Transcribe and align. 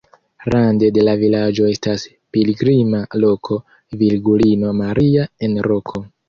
Rande 0.51 0.87
de 0.93 1.01
la 1.07 1.11
vilaĝo 1.23 1.67
estas 1.73 2.05
pilgrima 2.37 3.03
loko 3.25 3.59
virgulino 4.01 4.73
Maria 4.81 5.29
en 5.49 5.63
roko. 5.71 6.05